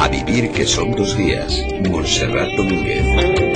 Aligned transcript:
A 0.00 0.08
vivir 0.08 0.50
que 0.50 0.64
son 0.64 0.92
dos 0.92 1.14
días. 1.14 1.52
Montserrat 1.90 2.48
Domínguez. 2.56 3.49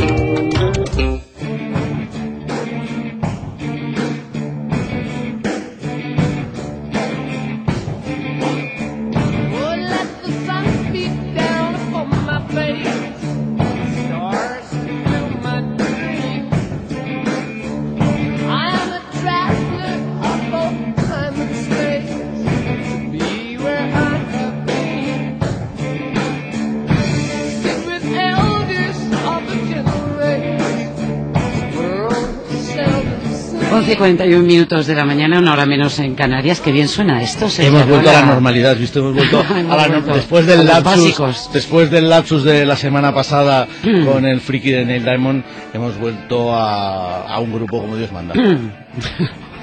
Y 33.83 33.97
41 33.97 34.45
minutos 34.45 34.87
de 34.87 34.95
la 34.95 35.05
mañana, 35.05 35.39
una 35.39 35.53
hora 35.53 35.67
menos 35.67 35.99
en 35.99 36.15
Canarias. 36.15 36.61
Qué 36.61 36.71
bien 36.71 36.87
suena 36.87 37.21
esto. 37.21 37.47
Hemos 37.59 37.87
vuelto 37.87 38.11
a 38.11 38.13
la 38.13 38.27
normalidad, 38.27 38.77
¿visto? 38.77 39.01
Hemos 39.01 39.15
vuelto 39.15 39.41
a 39.71 39.77
la 39.77 40.01
después 40.01 40.47
del 40.47 40.65
lapsus, 40.65 41.51
después 41.53 41.91
del 41.91 42.09
lapsus 42.09 42.45
de 42.45 42.65
la 42.65 42.77
semana 42.77 43.13
pasada 43.13 43.67
mm. 43.83 44.05
con 44.05 44.25
el 44.27 44.41
friki 44.41 44.71
de 44.71 44.85
Neil 44.85 45.05
Diamond, 45.05 45.45
hemos 45.73 45.99
vuelto 45.99 46.55
a, 46.55 47.27
a 47.27 47.41
un 47.41 47.53
grupo 47.53 47.81
como 47.81 47.97
Dios 47.97 48.13
manda. 48.13 48.35
Mm. 48.35 48.71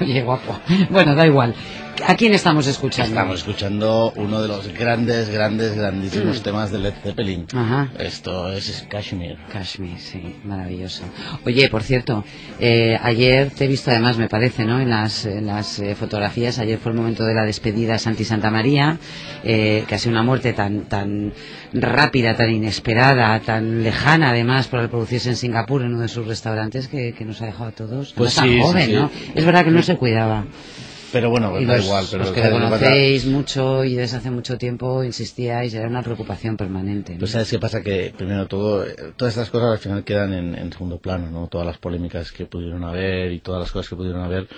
Oye, 0.02 0.22
guapo. 0.22 0.60
Bueno, 0.90 1.14
da 1.14 1.26
igual. 1.26 1.54
¿A 2.06 2.16
quién 2.16 2.34
estamos 2.34 2.66
escuchando? 2.66 3.10
Estamos 3.10 3.38
escuchando 3.38 4.12
uno 4.16 4.42
de 4.42 4.48
los 4.48 4.68
grandes, 4.68 5.28
grandes, 5.28 5.74
grandísimos 5.74 6.40
mm. 6.40 6.42
temas 6.42 6.70
de 6.72 6.78
Led 6.78 6.94
Zeppelin. 7.02 7.46
Esto 7.98 8.52
es 8.52 8.86
Kashmir. 8.88 9.38
Kashmir, 9.52 9.98
sí, 9.98 10.36
maravilloso. 10.44 11.04
Oye, 11.44 11.68
por 11.68 11.82
cierto, 11.82 12.24
eh, 12.58 12.98
ayer 13.02 13.50
te 13.50 13.64
he 13.64 13.68
visto 13.68 13.90
además, 13.90 14.18
me 14.18 14.28
parece, 14.28 14.64
¿no? 14.64 14.80
En 14.80 14.90
las, 14.90 15.26
las 15.26 15.78
eh, 15.78 15.94
fotografías, 15.94 16.58
ayer 16.58 16.78
fue 16.78 16.92
el 16.92 16.98
momento 16.98 17.24
de 17.24 17.34
la 17.34 17.44
despedida 17.44 17.94
a 17.94 17.98
Santi 17.98 18.24
Santa 18.24 18.50
María, 18.50 18.98
eh, 19.44 19.84
que 19.86 19.94
ha 19.94 19.98
sido 19.98 20.12
una 20.12 20.22
muerte 20.22 20.52
tan, 20.52 20.82
tan 20.84 21.32
rápida, 21.72 22.34
tan 22.34 22.50
inesperada, 22.50 23.38
tan 23.40 23.82
lejana 23.82 24.30
además 24.30 24.68
por 24.68 24.80
el 24.80 24.88
producirse 24.88 25.28
en 25.28 25.36
Singapur, 25.36 25.82
en 25.82 25.88
uno 25.88 26.00
de 26.00 26.08
sus 26.08 26.26
restaurantes, 26.26 26.88
que, 26.88 27.14
nos 27.22 27.40
ha 27.42 27.46
dejado 27.46 27.66
a 27.66 27.72
todos. 27.72 28.12
Pues 28.14 28.34
tan 28.34 28.60
joven, 28.60 28.94
¿no? 28.94 29.10
Es 29.34 29.44
verdad 29.44 29.64
que 29.64 29.70
no 29.70 29.82
se 29.82 29.96
cuidaba. 29.96 30.44
Pero 31.12 31.30
bueno, 31.30 31.52
da 31.52 31.78
igual. 31.78 32.06
Pero 32.10 32.24
los 32.24 32.32
que 32.32 32.50
conocéis 32.50 33.26
mucho 33.26 33.84
y 33.84 33.94
desde 33.94 34.16
hace 34.16 34.30
mucho 34.30 34.56
tiempo 34.58 35.04
insistíais, 35.04 35.74
era 35.74 35.86
una 35.86 36.02
preocupación 36.02 36.56
permanente. 36.56 37.16
Pues 37.18 37.32
sabes 37.32 37.50
qué 37.50 37.58
pasa, 37.58 37.82
que 37.82 38.12
primero 38.16 38.46
todo, 38.46 38.84
todas 39.16 39.34
estas 39.34 39.50
cosas 39.50 39.72
al 39.72 39.78
final 39.78 40.04
quedan 40.04 40.32
en, 40.32 40.54
en 40.54 40.72
segundo 40.72 40.98
plano, 40.98 41.30
¿no? 41.30 41.48
Todas 41.48 41.66
las 41.66 41.78
polémicas 41.78 42.32
que 42.32 42.46
pudieron 42.46 42.82
haber 42.84 43.32
y 43.32 43.40
todas 43.40 43.60
las 43.60 43.72
cosas 43.72 43.90
que 43.90 43.96
pudieron 43.96 44.22
haber 44.22 44.48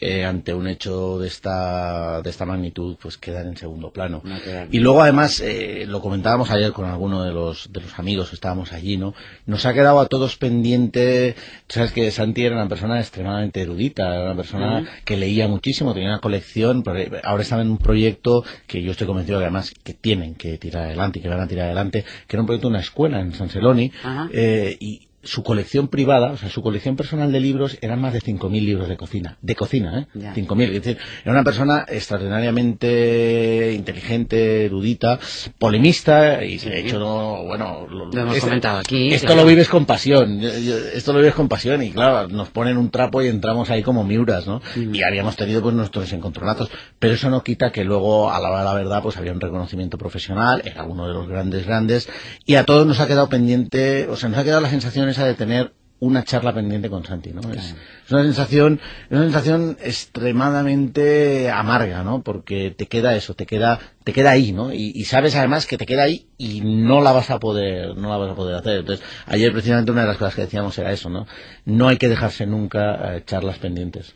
eh, 0.00 0.24
ante 0.24 0.54
un 0.54 0.66
hecho 0.66 1.18
de 1.18 1.28
esta, 1.28 2.22
de 2.22 2.30
esta 2.30 2.46
magnitud, 2.46 2.96
pues 3.00 3.18
quedan 3.18 3.48
en 3.48 3.56
segundo 3.56 3.90
plano. 3.90 4.22
y 4.70 4.78
luego, 4.78 5.02
además, 5.02 5.40
eh, 5.40 5.84
lo 5.86 6.00
comentábamos 6.00 6.50
ayer 6.50 6.72
con 6.72 6.86
alguno 6.86 7.22
de 7.22 7.32
los, 7.32 7.72
de 7.72 7.80
los 7.80 7.98
amigos 7.98 8.30
que 8.30 8.34
estábamos 8.34 8.72
allí, 8.72 8.96
¿no? 8.96 9.14
Nos 9.46 9.66
ha 9.66 9.74
quedado 9.74 10.00
a 10.00 10.06
todos 10.06 10.36
pendiente, 10.36 11.34
sabes 11.68 11.92
que 11.92 12.10
Santi 12.10 12.44
era 12.44 12.56
una 12.56 12.68
persona 12.68 12.98
extremadamente 12.98 13.60
erudita, 13.60 14.14
era 14.14 14.24
una 14.24 14.36
persona 14.36 14.88
que 15.04 15.16
leía 15.16 15.48
muchísimo, 15.48 15.92
tenía 15.92 16.08
una 16.08 16.20
colección, 16.20 16.82
pero 16.82 17.18
ahora 17.24 17.42
estaba 17.42 17.62
en 17.62 17.70
un 17.70 17.78
proyecto 17.78 18.44
que 18.66 18.82
yo 18.82 18.92
estoy 18.92 19.06
convencido 19.06 19.38
que 19.38 19.44
además 19.44 19.74
que 19.82 19.94
tienen 19.94 20.34
que 20.34 20.58
tirar 20.58 20.84
adelante 20.84 21.18
y 21.18 21.22
que 21.22 21.28
van 21.28 21.40
a 21.40 21.46
tirar 21.46 21.66
adelante, 21.66 22.04
que 22.26 22.36
era 22.36 22.40
un 22.40 22.46
proyecto 22.46 22.68
de 22.68 22.72
una 22.72 22.80
escuela 22.80 23.20
en 23.20 23.34
San 23.34 23.48
Celoni, 23.48 23.92
eh, 24.32 24.76
y, 24.80 25.09
su 25.22 25.42
colección 25.42 25.88
privada, 25.88 26.32
o 26.32 26.36
sea, 26.36 26.48
su 26.48 26.62
colección 26.62 26.96
personal 26.96 27.30
de 27.30 27.40
libros 27.40 27.76
eran 27.82 28.00
más 28.00 28.14
de 28.14 28.20
5.000 28.20 28.64
libros 28.64 28.88
de 28.88 28.96
cocina. 28.96 29.36
De 29.42 29.54
cocina, 29.54 30.06
¿eh? 30.14 30.32
5.000. 30.34 30.62
Es 30.62 30.72
decir, 30.72 30.98
era 31.22 31.32
una 31.32 31.44
persona 31.44 31.84
extraordinariamente 31.86 33.74
inteligente, 33.74 34.64
erudita, 34.64 35.18
polemista, 35.58 36.42
y 36.44 36.56
de 36.58 36.80
hecho, 36.80 36.98
no, 36.98 37.44
bueno... 37.44 37.86
Lo, 37.90 38.10
hemos 38.10 38.40
comentado 38.40 38.78
aquí. 38.78 39.12
Esto 39.12 39.34
lo 39.34 39.44
vives 39.44 39.68
con 39.68 39.84
pasión, 39.84 40.40
esto 40.40 41.12
lo 41.12 41.18
vives 41.18 41.34
con 41.34 41.48
pasión, 41.48 41.82
y 41.82 41.90
claro, 41.90 42.28
nos 42.28 42.48
ponen 42.48 42.78
un 42.78 42.90
trapo 42.90 43.22
y 43.22 43.28
entramos 43.28 43.68
ahí 43.68 43.82
como 43.82 44.04
miuras, 44.04 44.46
¿no? 44.46 44.62
Mm. 44.76 44.94
Y 44.94 45.02
habíamos 45.02 45.36
tenido 45.36 45.60
pues 45.60 45.74
nuestros 45.74 46.10
encontronazos, 46.14 46.70
pero 46.98 47.14
eso 47.14 47.28
no 47.28 47.42
quita 47.42 47.70
que 47.72 47.84
luego, 47.84 48.30
a 48.30 48.40
la 48.40 48.48
hora 48.48 48.58
de 48.60 48.64
la 48.64 48.74
verdad, 48.74 49.02
pues 49.02 49.18
había 49.18 49.32
un 49.32 49.40
reconocimiento 49.40 49.98
profesional, 49.98 50.62
era 50.64 50.84
uno 50.84 51.06
de 51.06 51.12
los 51.12 51.28
grandes, 51.28 51.66
grandes, 51.66 52.08
y 52.46 52.54
a 52.54 52.64
todos 52.64 52.86
nos 52.86 53.00
ha 53.00 53.06
quedado 53.06 53.28
pendiente, 53.28 54.08
o 54.08 54.16
sea, 54.16 54.30
nos 54.30 54.38
ha 54.38 54.44
quedado 54.44 54.62
la 54.62 54.70
sensación 54.70 55.09
de 55.18 55.34
tener 55.34 55.72
una 56.00 56.24
charla 56.24 56.54
pendiente 56.54 56.88
con 56.88 57.04
Santi, 57.04 57.30
¿no? 57.30 57.42
Es, 57.52 57.74
una 58.10 58.22
sensación, 58.22 58.80
una 59.10 59.22
sensación 59.22 59.76
extremadamente 59.82 61.50
amarga, 61.50 62.02
¿no? 62.02 62.22
Porque 62.22 62.70
te 62.70 62.86
queda 62.86 63.14
eso, 63.14 63.34
te 63.34 63.44
queda, 63.44 63.78
te 64.02 64.14
queda 64.14 64.30
ahí, 64.30 64.52
¿no? 64.52 64.72
Y, 64.72 65.04
sabes 65.04 65.36
además 65.36 65.66
que 65.66 65.76
te 65.76 65.84
queda 65.84 66.04
ahí 66.04 66.26
y 66.38 66.62
no 66.62 67.02
la 67.02 67.12
vas 67.12 67.30
a 67.30 67.38
poder, 67.38 67.96
no 67.96 68.08
la 68.08 68.16
vas 68.16 68.30
a 68.30 68.34
poder 68.34 68.56
hacer. 68.56 68.78
Entonces, 68.78 69.04
ayer 69.26 69.52
precisamente 69.52 69.92
una 69.92 70.02
de 70.02 70.08
las 70.08 70.16
cosas 70.16 70.34
que 70.34 70.42
decíamos 70.42 70.76
era 70.78 70.90
eso, 70.90 71.10
¿no? 71.10 71.26
No 71.66 71.88
hay 71.88 71.98
que 71.98 72.08
dejarse 72.08 72.46
nunca 72.46 73.16
eh, 73.16 73.22
charlas 73.26 73.58
pendientes. 73.58 74.14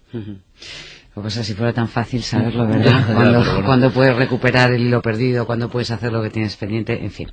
Pues 1.15 1.35
si 1.35 1.55
fuera 1.55 1.73
tan 1.73 1.89
fácil 1.89 2.23
saberlo, 2.23 2.67
¿verdad? 2.69 3.63
Cuando, 3.65 3.93
puedes 3.93 4.17
recuperar 4.17 4.73
el 4.73 4.83
hilo 4.83 5.01
perdido, 5.01 5.47
cuando 5.47 5.69
puedes 5.69 5.91
hacer 5.93 6.13
lo 6.13 6.21
que 6.23 6.31
tienes 6.31 6.57
pendiente, 6.57 7.05
en 7.05 7.11
fin. 7.11 7.29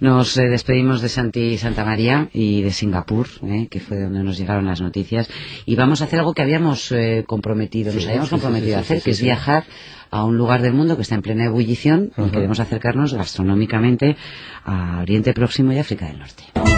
Nos 0.00 0.36
eh, 0.36 0.48
despedimos 0.48 1.00
de 1.00 1.08
Santi 1.08 1.56
Santa 1.56 1.84
María 1.84 2.28
y 2.32 2.62
de 2.62 2.72
Singapur, 2.72 3.28
eh, 3.44 3.68
que 3.70 3.78
fue 3.78 4.00
donde 4.00 4.24
nos 4.24 4.36
llegaron 4.36 4.66
las 4.66 4.80
noticias, 4.80 5.30
y 5.64 5.76
vamos 5.76 6.00
a 6.00 6.04
hacer 6.04 6.18
algo 6.18 6.34
que 6.34 6.42
habíamos 6.42 6.90
eh, 6.90 7.24
comprometido, 7.26 7.92
nos 7.92 8.06
habíamos 8.06 8.30
comprometido 8.30 8.78
a 8.78 8.80
hacer, 8.80 9.00
que 9.00 9.10
es 9.10 9.22
viajar 9.22 9.64
a 10.10 10.24
un 10.24 10.36
lugar 10.36 10.60
del 10.60 10.72
mundo 10.72 10.96
que 10.96 11.02
está 11.02 11.14
en 11.14 11.22
plena 11.22 11.44
ebullición 11.44 12.10
y 12.16 12.30
queremos 12.30 12.58
acercarnos 12.58 13.14
gastronómicamente 13.14 14.16
a 14.64 15.00
Oriente 15.02 15.32
Próximo 15.32 15.72
y 15.72 15.78
África 15.78 16.06
del 16.06 16.18
Norte. 16.18 16.69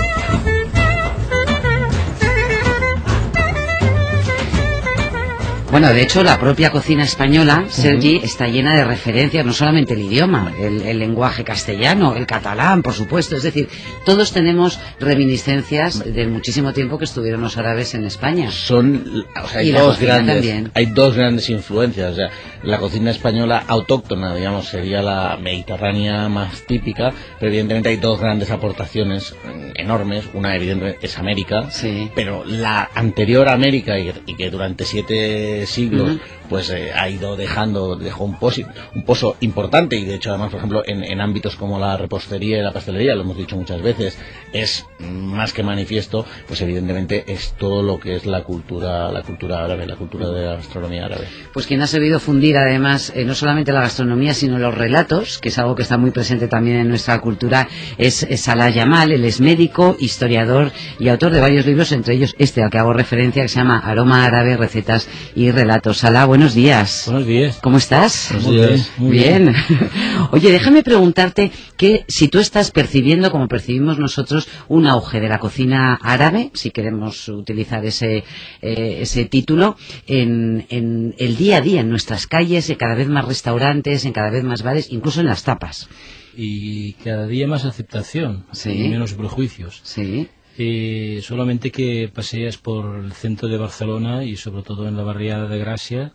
Bueno, 5.72 5.90
de 5.94 6.02
hecho, 6.02 6.22
la 6.22 6.38
propia 6.38 6.70
cocina 6.70 7.02
española, 7.02 7.64
Sergi, 7.70 8.20
está 8.22 8.46
llena 8.46 8.76
de 8.76 8.84
referencias, 8.84 9.46
no 9.46 9.54
solamente 9.54 9.94
el 9.94 10.00
idioma, 10.00 10.52
el, 10.60 10.98
lenguaje 10.98 11.44
castellano, 11.44 12.14
el 12.14 12.26
catalán, 12.26 12.82
por 12.82 12.92
supuesto. 12.92 13.36
Es 13.36 13.42
decir, 13.42 13.70
todos 14.04 14.32
tenemos 14.32 14.78
reminiscencias 15.00 16.04
del 16.04 16.28
muchísimo 16.28 16.74
tiempo 16.74 16.98
que 16.98 17.06
estuvieron 17.06 17.40
los 17.40 17.56
árabes 17.56 17.94
en 17.94 18.04
España. 18.04 18.50
Son, 18.50 19.24
o 19.42 19.48
sea, 19.48 19.60
hay, 19.60 19.72
dos 19.72 19.98
grandes, 19.98 20.70
hay 20.74 20.86
dos 20.86 21.16
grandes 21.16 21.48
influencias. 21.48 22.12
O 22.12 22.16
sea, 22.16 22.28
la 22.62 22.76
cocina 22.76 23.10
española 23.10 23.64
autóctona, 23.66 24.34
digamos, 24.34 24.68
sería 24.68 25.00
la 25.00 25.38
mediterránea 25.40 26.28
más 26.28 26.66
típica, 26.66 27.14
pero 27.40 27.50
evidentemente 27.50 27.88
hay 27.88 27.96
dos 27.96 28.20
grandes 28.20 28.50
aportaciones 28.50 29.34
enormes. 29.74 30.26
Una, 30.34 30.54
evidentemente, 30.54 31.06
es 31.06 31.16
América, 31.16 31.70
sí. 31.70 32.10
pero 32.14 32.44
la 32.44 32.90
anterior 32.94 33.48
América, 33.48 33.98
y, 33.98 34.12
y 34.26 34.34
que 34.34 34.50
durante 34.50 34.84
siete 34.84 35.61
siglos 35.66 36.18
pues 36.52 36.68
eh, 36.68 36.92
ha 36.92 37.08
ido 37.08 37.34
dejando, 37.34 37.96
dejó 37.96 38.24
un, 38.24 38.38
pozo, 38.38 38.60
un 38.94 39.04
pozo 39.04 39.36
importante 39.40 39.96
y 39.96 40.04
de 40.04 40.16
hecho 40.16 40.28
además, 40.30 40.50
por 40.50 40.58
ejemplo, 40.58 40.82
en, 40.86 41.18
ámbitos 41.18 41.56
como 41.56 41.78
la 41.78 41.96
repostería 41.96 42.58
y 42.58 42.62
la 42.62 42.72
pastelería, 42.72 43.14
lo 43.14 43.22
hemos 43.22 43.38
dicho 43.38 43.56
muchas 43.56 43.80
veces, 43.80 44.18
es 44.52 44.84
más 44.98 45.54
que 45.54 45.62
manifiesto, 45.62 46.26
pues 46.46 46.60
evidentemente 46.60 47.24
es 47.26 47.54
todo 47.58 47.82
lo 47.82 47.98
que 47.98 48.16
es 48.16 48.26
la 48.26 48.44
cultura, 48.44 49.10
la 49.10 49.22
cultura 49.22 49.64
árabe, 49.64 49.86
la 49.86 49.96
cultura 49.96 50.28
de 50.28 50.44
la 50.44 50.54
gastronomía 50.56 51.06
árabe. 51.06 51.26
Pues 51.54 51.66
quien 51.66 51.80
ha 51.80 51.86
sabido 51.86 52.20
fundir 52.20 52.58
además 52.58 53.12
eh, 53.14 53.24
no 53.24 53.34
solamente 53.34 53.72
la 53.72 53.80
gastronomía, 53.80 54.34
sino 54.34 54.58
los 54.58 54.74
relatos, 54.74 55.38
que 55.38 55.48
es 55.48 55.58
algo 55.58 55.74
que 55.74 55.82
está 55.82 55.96
muy 55.96 56.10
presente 56.10 56.48
también 56.48 56.76
en 56.76 56.88
nuestra 56.88 57.18
cultura, 57.20 57.66
es, 57.96 58.26
Salah 58.36 58.68
Yamal, 58.68 59.12
él 59.12 59.24
es 59.24 59.40
médico, 59.40 59.96
historiador 60.00 60.70
y 60.98 61.08
autor 61.08 61.32
de 61.32 61.40
varios 61.40 61.64
libros, 61.64 61.92
entre 61.92 62.14
ellos 62.14 62.34
este 62.38 62.62
al 62.62 62.68
que 62.68 62.78
hago 62.78 62.92
referencia, 62.92 63.42
que 63.42 63.48
se 63.48 63.56
llama 63.56 63.78
Aroma 63.78 64.26
Árabe, 64.26 64.58
Recetas 64.58 65.08
y 65.34 65.50
Relatos. 65.50 65.98
Salah, 65.98 66.26
buenos 66.42 66.56
días. 66.56 67.04
Buenos 67.06 67.26
días. 67.28 67.60
¿Cómo 67.62 67.78
estás? 67.78 68.30
Buenos 68.32 68.50
días. 68.50 68.92
Muy 68.96 69.12
bien. 69.12 69.54
Oye, 70.32 70.50
déjame 70.50 70.82
preguntarte 70.82 71.52
que 71.76 72.04
si 72.08 72.26
tú 72.26 72.40
estás 72.40 72.72
percibiendo, 72.72 73.30
como 73.30 73.46
percibimos 73.46 73.96
nosotros, 74.00 74.48
un 74.66 74.88
auge 74.88 75.20
de 75.20 75.28
la 75.28 75.38
cocina 75.38 75.94
árabe, 76.02 76.50
si 76.54 76.72
queremos 76.72 77.28
utilizar 77.28 77.84
ese, 77.84 78.24
eh, 78.60 78.98
ese 79.02 79.24
título, 79.26 79.76
en, 80.08 80.66
en, 80.68 81.14
el 81.16 81.36
día 81.36 81.58
a 81.58 81.60
día, 81.60 81.82
en 81.82 81.90
nuestras 81.90 82.26
calles, 82.26 82.68
en 82.70 82.76
cada 82.76 82.96
vez 82.96 83.06
más 83.06 83.24
restaurantes, 83.24 84.04
en 84.04 84.12
cada 84.12 84.30
vez 84.30 84.42
más 84.42 84.64
bares, 84.64 84.90
incluso 84.90 85.20
en 85.20 85.26
las 85.26 85.44
tapas. 85.44 85.88
Y 86.36 86.94
cada 86.94 87.28
día 87.28 87.46
más 87.46 87.64
aceptación 87.64 88.46
y 88.64 88.88
menos 88.88 89.14
prejuicios. 89.14 89.80
Sí. 89.84 90.26
Eh, 90.58 91.20
solamente 91.22 91.70
que 91.70 92.10
paseas 92.12 92.58
por 92.58 92.96
el 92.96 93.12
centro 93.12 93.46
de 93.46 93.58
Barcelona 93.58 94.24
y 94.24 94.34
sobre 94.34 94.64
todo 94.64 94.88
en 94.88 94.96
la 94.96 95.04
barriada 95.04 95.46
de 95.46 95.58
Gracia 95.58 96.12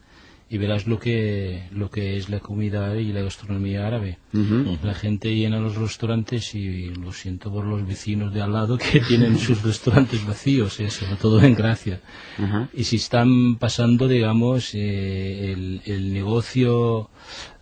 y 0.49 0.57
verás 0.57 0.87
lo 0.87 0.97
que 0.99 1.63
lo 1.71 1.89
que 1.89 2.17
es 2.17 2.29
la 2.29 2.39
comida 2.39 2.95
y 2.95 3.11
la 3.11 3.21
gastronomía 3.21 3.85
árabe. 3.85 4.17
La 4.83 4.93
gente 4.93 5.35
llena 5.35 5.59
los 5.59 5.75
restaurantes 5.75 6.55
y 6.55 6.89
lo 6.95 7.11
siento 7.11 7.51
por 7.51 7.65
los 7.65 7.85
vecinos 7.85 8.33
de 8.33 8.41
al 8.41 8.53
lado 8.53 8.77
que 8.77 8.99
tienen 9.07 9.37
sus 9.37 9.61
restaurantes 9.63 10.25
vacíos, 10.25 10.79
eh, 10.79 10.89
sobre 10.89 11.15
todo 11.15 11.41
en 11.41 11.55
Gracia. 11.55 11.99
Y 12.73 12.83
si 12.85 12.95
están 12.97 13.57
pasando, 13.57 14.07
digamos, 14.07 14.73
eh, 14.73 15.51
el, 15.51 15.81
el 15.85 16.13
negocio 16.13 17.09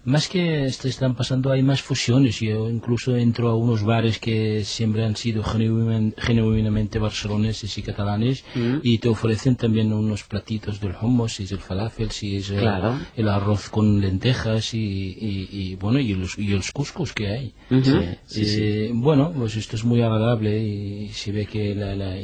más 0.05 0.29
que 0.29 0.65
están 0.65 1.15
pasando 1.15 1.51
hay 1.51 1.63
más 1.63 1.81
fusiones. 1.81 2.39
Yo 2.39 2.69
incluso 2.69 3.17
entro 3.17 3.49
a 3.49 3.55
unos 3.55 3.83
bares 3.83 4.19
que 4.19 4.63
siempre 4.63 5.03
han 5.03 5.15
sido 5.15 5.43
genuinamente 5.43 6.99
barceloneses 6.99 7.77
y 7.77 7.81
catalanes 7.81 8.43
mm. 8.53 8.77
y 8.83 8.99
te 8.99 9.09
ofrecen 9.09 9.55
también 9.55 9.91
unos 9.91 10.23
platitos 10.23 10.79
del 10.79 10.95
hummus 11.01 11.33
si 11.33 11.43
es 11.43 11.51
el 11.51 11.59
falafel 11.59 12.11
si 12.11 12.37
es 12.37 12.49
el, 12.51 13.27
arroz 13.27 13.69
con 13.69 13.99
lentejas 13.99 14.73
y, 14.73 15.75
bueno 15.79 15.99
y 15.99 16.13
los, 16.13 16.37
y 16.37 16.47
los 16.47 16.71
cuscos 16.71 17.13
que 17.13 17.27
hay. 17.27 17.53
Eh, 17.71 18.91
bueno 18.93 19.33
pues 19.35 19.55
esto 19.55 19.75
es 19.75 19.83
muy 19.83 20.01
agradable 20.01 20.59
y 20.59 21.09
se 21.09 21.31
ve 21.31 21.45
que 21.45 21.73
la, 21.73 22.19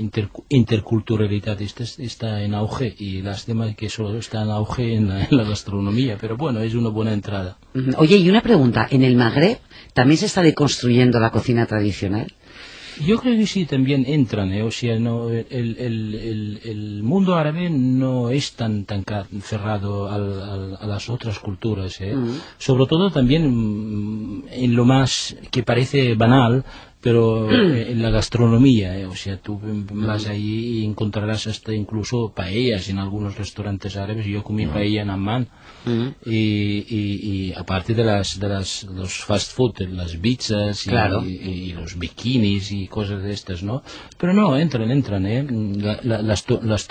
interculturalidad 0.49 1.61
está, 1.61 1.83
está, 1.83 2.43
en 2.43 2.53
auge 2.53 2.93
y 2.97 3.21
las 3.21 3.45
demás 3.45 3.75
que 3.75 3.89
solo 3.89 4.17
está 4.19 4.43
en 4.43 4.49
auge 4.51 4.95
en 4.95 5.09
la 5.09 5.43
gastronomía 5.43 6.17
pero 6.19 6.37
bueno 6.37 6.59
es 6.59 6.75
una 6.75 6.89
buena 6.89 7.13
entrada 7.13 7.57
Oye, 7.97 8.17
y 8.17 8.29
una 8.29 8.41
pregunta, 8.41 8.87
¿en 8.89 9.03
el 9.03 9.15
Magreb 9.15 9.59
también 9.93 10.17
se 10.17 10.25
está 10.25 10.41
deconstruyendo 10.41 11.19
la 11.19 11.31
cocina 11.31 11.65
tradicional? 11.65 12.33
Yo 12.99 13.17
creo 13.17 13.37
que 13.37 13.47
sí, 13.47 13.65
también 13.65 14.03
entran, 14.05 14.51
¿eh? 14.51 14.63
o 14.63 14.71
sea, 14.71 14.99
no, 14.99 15.29
el, 15.29 17.01
mundo 17.03 17.35
árabe 17.35 17.69
no 17.69 18.29
es 18.29 18.51
tan, 18.53 18.85
tan 18.85 19.03
cerrado 19.41 20.09
a 20.09 20.85
las 20.85 21.09
otras 21.09 21.39
culturas, 21.39 21.99
¿eh? 22.01 22.13
sobre 22.57 22.85
todo 22.85 23.09
también 23.09 23.49
mm, 23.49 24.43
en 24.51 24.75
lo 24.75 24.85
más 24.85 25.35
que 25.49 25.63
parece 25.63 26.15
banal, 26.15 26.65
pero 27.01 27.51
en 27.51 28.01
la 28.01 28.11
gastronomía, 28.11 28.97
¿eh? 28.97 29.05
o 29.07 29.15
sea, 29.15 29.37
tú 29.37 29.59
vas 29.91 30.27
ahí 30.27 30.81
y 30.81 30.85
encontrarás 30.85 31.47
hasta 31.47 31.73
incluso 31.73 32.31
paellas 32.33 32.89
en 32.89 32.99
algunos 32.99 33.37
restaurantes 33.37 33.97
árabes. 33.97 34.25
Yo 34.27 34.43
comí 34.43 34.67
paella 34.67 35.01
en 35.01 35.09
Amman 35.09 35.47
y, 36.25 37.53
aparte 37.57 37.95
de 37.95 38.03
las 38.03 38.39
de 38.39 38.49
las 38.49 38.83
los 38.83 39.13
fast 39.17 39.53
food, 39.53 39.79
las 39.89 40.15
pizzas 40.15 40.85
y, 40.85 41.73
los 41.73 41.97
bikinis 41.97 42.71
y 42.71 42.87
cosas 42.87 43.23
de 43.23 43.31
estas, 43.31 43.63
¿no? 43.63 43.81
Pero 44.17 44.33
no, 44.33 44.55
entran, 44.57 44.91
entran, 44.91 45.25
¿eh? 45.25 45.45
las, 46.03 46.45
las, 46.49 46.87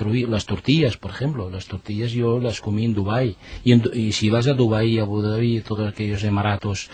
tortillas, 0.47 0.97
por 0.97 1.13
ejemplo, 1.13 1.51
las 1.51 1.67
tortillas 1.67 2.11
yo 2.11 2.41
las 2.41 2.61
comí 2.61 2.85
en 2.85 2.95
Dubai 2.95 3.37
y, 3.65 3.99
y 3.99 4.13
si 4.13 4.29
vas 4.29 4.49
a 4.49 4.55
Dubai, 4.55 4.99
a 4.99 5.03
Abu 5.03 5.23
Dhabi, 5.23 5.61
todos 5.61 5.89
aquellos 5.89 6.25
emaratos 6.25 6.91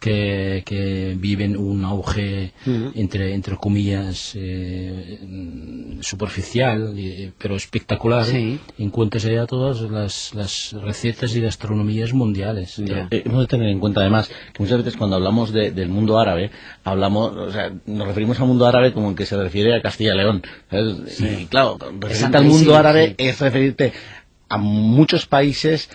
que, 0.00 0.62
que 0.64 1.16
viven 1.18 1.56
un 1.56 1.84
auge 1.84 2.52
entre, 2.94 3.34
entre 3.34 3.56
comillas 3.56 4.32
eh, 4.34 5.18
superficial 6.00 6.94
pero 7.38 7.56
espectacular. 7.56 8.26
Encuentras 8.78 9.24
allá 9.24 9.46
todas 9.46 9.80
las, 9.82 10.34
las 10.34 10.72
recetas 10.72 11.34
y 11.34 11.40
gastronomías 11.40 12.12
mundiales. 12.12 12.78
Eh, 12.78 13.22
hemos 13.24 13.40
de 13.40 13.46
tener 13.46 13.68
en 13.68 13.80
cuenta 13.80 14.00
además 14.00 14.28
que 14.28 14.62
muchas 14.62 14.78
veces 14.78 14.96
cuando 14.96 15.16
hablamos 15.16 15.52
del 15.52 15.88
mundo 15.88 16.18
árabe 16.18 16.50
hablamos 16.84 17.36
o 17.36 17.52
sea 17.52 17.72
nos 17.86 18.06
referimos 18.06 18.38
al 18.40 18.46
mundo 18.46 18.66
árabe 18.66 18.92
como 18.92 19.10
el 19.10 19.16
que 19.16 19.26
se 19.26 19.36
refiere 19.36 19.74
a 19.74 19.82
Castilla 19.82 20.14
y 20.14 20.16
León 20.16 20.42
y 21.18 21.46
claro 21.46 21.78
referirte 22.00 22.36
al 22.36 22.44
mundo 22.44 22.76
árabe 22.76 23.14
es 23.18 23.40
referirte 23.40 23.92
a 24.48 24.58
muchos 24.58 25.26
países 25.26 25.90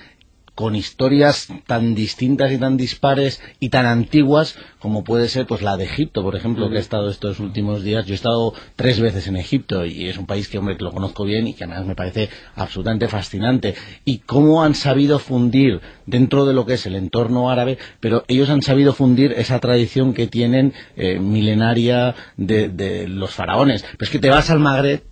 con 0.55 0.75
historias 0.75 1.47
tan 1.65 1.95
distintas 1.95 2.51
y 2.51 2.57
tan 2.57 2.77
dispares 2.77 3.41
y 3.59 3.69
tan 3.69 3.85
antiguas 3.85 4.57
como 4.79 5.03
puede 5.03 5.29
ser 5.29 5.45
pues 5.45 5.61
la 5.61 5.77
de 5.77 5.85
Egipto, 5.85 6.23
por 6.23 6.35
ejemplo, 6.35 6.69
que 6.69 6.77
he 6.77 6.79
estado 6.79 7.09
estos 7.09 7.39
últimos 7.39 7.83
días. 7.83 8.05
Yo 8.05 8.13
he 8.13 8.15
estado 8.15 8.53
tres 8.75 8.99
veces 8.99 9.27
en 9.27 9.37
Egipto 9.37 9.85
y 9.85 10.07
es 10.07 10.17
un 10.17 10.25
país 10.25 10.49
que, 10.49 10.57
hombre, 10.57 10.75
que 10.75 10.83
lo 10.83 10.91
conozco 10.91 11.23
bien 11.23 11.47
y 11.47 11.53
que 11.53 11.63
además 11.63 11.85
me 11.85 11.95
parece 11.95 12.29
absolutamente 12.55 13.07
fascinante. 13.07 13.75
Y 14.05 14.19
cómo 14.19 14.63
han 14.63 14.75
sabido 14.75 15.19
fundir 15.19 15.81
dentro 16.05 16.45
de 16.45 16.53
lo 16.53 16.65
que 16.65 16.73
es 16.73 16.85
el 16.85 16.95
entorno 16.95 17.49
árabe, 17.49 17.77
pero 17.99 18.23
ellos 18.27 18.49
han 18.49 18.63
sabido 18.63 18.93
fundir 18.93 19.33
esa 19.33 19.59
tradición 19.59 20.13
que 20.13 20.27
tienen 20.27 20.73
eh, 20.95 21.19
milenaria 21.19 22.15
de, 22.37 22.69
de 22.69 23.07
los 23.07 23.31
faraones. 23.31 23.83
Pero 23.83 24.03
es 24.05 24.09
que 24.09 24.19
te 24.19 24.29
vas 24.29 24.49
al 24.49 24.59
Magreb 24.59 25.03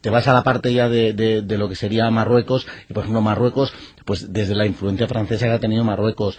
te 0.00 0.10
vas 0.10 0.28
a 0.28 0.32
la 0.32 0.44
parte 0.44 0.72
ya 0.72 0.88
de, 0.88 1.12
de, 1.12 1.58
lo 1.58 1.68
que 1.68 1.74
sería 1.74 2.10
Marruecos, 2.10 2.66
y 2.88 2.92
por 2.92 3.02
ejemplo 3.02 3.20
Marruecos, 3.20 3.72
pues 4.04 4.32
desde 4.32 4.54
la 4.54 4.64
influencia 4.66 5.08
francesa 5.08 5.46
que 5.46 5.52
ha 5.52 5.58
tenido 5.58 5.84
Marruecos, 5.84 6.38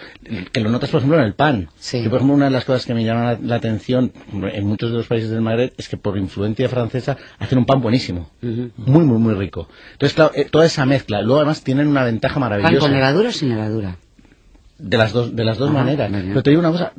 que 0.52 0.62
lo 0.62 0.70
notas 0.70 0.90
por 0.90 1.00
ejemplo 1.00 1.20
en 1.20 1.26
el 1.26 1.34
pan, 1.34 1.70
que 1.92 2.10
por 2.10 2.18
ejemplo 2.18 2.36
una 2.36 2.46
de 2.46 2.52
las 2.52 2.66
cosas 2.66 2.86
que 2.86 2.94
me 2.94 3.04
llama 3.04 3.38
la, 3.42 3.56
atención 3.56 4.14
en 4.32 4.66
muchos 4.66 4.92
de 4.92 4.98
los 4.98 5.08
países 5.08 5.30
del 5.30 5.42
Magreb 5.42 5.74
es 5.78 5.90
que 5.90 5.98
por 5.98 6.18
influencia 6.18 6.70
francesa 6.70 7.18
hacen 7.38 7.58
un 7.58 7.66
pan 7.66 7.82
buenísimo, 7.82 8.32
muy 8.42 9.04
muy 9.04 9.18
muy 9.18 9.34
rico. 9.34 9.68
Entonces 9.92 10.16
claro, 10.16 10.32
eh, 10.36 10.46
toda 10.50 10.66
esa 10.66 10.86
mezcla, 10.86 11.22
luego 11.22 11.38
además 11.38 11.64
tienen 11.64 11.88
una 11.88 12.04
ventaja 12.04 12.40
maravillosa. 12.40 12.72
¿Pan 12.72 12.80
con 12.80 12.92
levadura 12.94 13.30
o 13.30 13.32
sin 13.32 13.50
levadura? 13.50 13.98
de 14.78 14.98
las 14.98 15.12
dos 15.12 15.36
de 15.36 15.44
las 15.44 15.58
dos 15.58 15.72
maneras 15.72 16.10
pero 16.10 16.42
te 16.42 16.52
digo 16.52 16.62
una 16.62 16.72
cosa 16.72 16.94